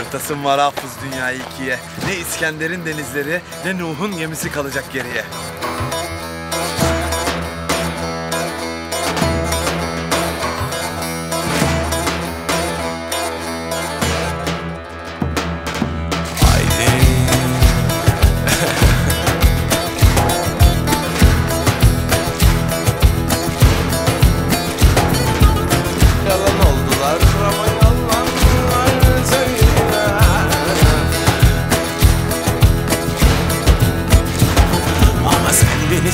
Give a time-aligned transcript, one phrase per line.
[0.00, 1.78] Ayırtasın var hafız dünyayı ikiye.
[2.06, 5.24] Ne İskender'in denizleri ne Nuh'un gemisi kalacak geriye.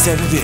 [0.06, 0.42] Sevdi.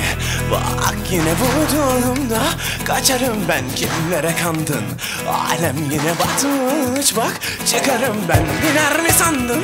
[0.50, 2.40] Bak yine bu durumda
[2.84, 3.64] Kaçarım ben.
[3.76, 4.84] Kimlere kandın?
[5.28, 7.16] Alem yine batmış.
[7.16, 8.42] Bak Çıkarım ben.
[8.62, 9.62] Biner mi sandın?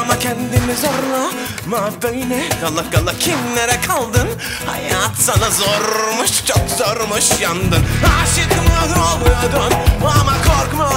[0.00, 1.30] Ama kendimi zorla.
[1.66, 2.48] Ma böyle.
[2.60, 4.28] Kala kala kimlere kaldın?
[4.66, 7.84] Hayat sana zormuş çok zormuş yandın.
[8.22, 10.90] Aşık mı oluyordun Ama korkma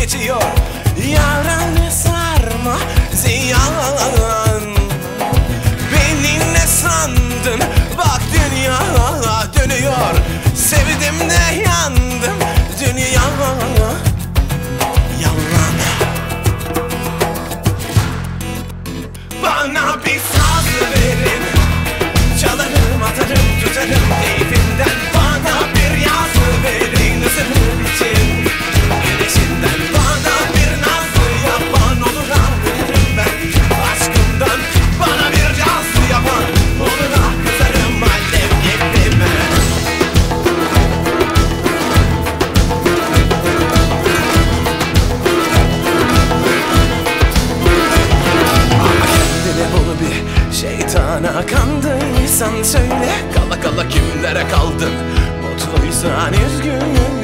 [0.00, 0.42] geçiyor
[51.14, 53.08] Kana kandıysan söyle.
[53.34, 54.92] Kala kala kimlere kaldın?
[55.42, 57.23] Mutluysan üzgün